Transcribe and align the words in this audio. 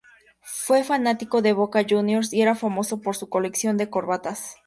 Fue 0.63 0.83
fanático 0.83 1.43
de 1.43 1.53
Boca 1.53 1.85
Juniors 1.87 2.33
y 2.33 2.41
era 2.41 2.55
famoso 2.55 3.01
por 3.01 3.15
su 3.15 3.29
colección 3.29 3.77
de 3.77 3.91
corbatas. 3.91 4.55